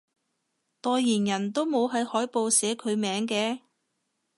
[0.81, 3.59] 代言人都冇喺海報寫佢名嘅？